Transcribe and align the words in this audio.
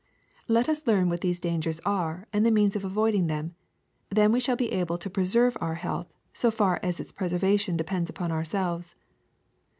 Let 0.47 0.67
us 0.67 0.87
learn 0.87 1.09
what 1.09 1.21
these 1.21 1.39
dangers 1.39 1.79
are 1.81 2.25
and 2.33 2.43
the 2.43 2.49
means 2.49 2.75
of 2.75 2.83
avoiding 2.83 3.27
them; 3.27 3.53
then 4.09 4.31
we 4.31 4.39
shall 4.39 4.55
be 4.55 4.71
able 4.73 4.97
to 4.97 5.11
preserve 5.11 5.55
our 5.61 5.75
health, 5.75 6.11
so 6.33 6.49
far 6.49 6.79
as 6.81 6.99
its 6.99 7.11
preservation 7.11 7.77
depends 7.77 8.09
upon 8.09 8.31
ourselves. 8.31 8.95